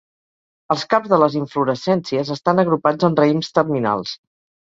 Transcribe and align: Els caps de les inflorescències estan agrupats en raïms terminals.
Els 0.75 0.85
caps 0.93 1.09
de 1.11 1.19
les 1.23 1.33
inflorescències 1.41 2.33
estan 2.37 2.61
agrupats 2.63 3.09
en 3.09 3.19
raïms 3.21 3.53
terminals. 3.59 4.17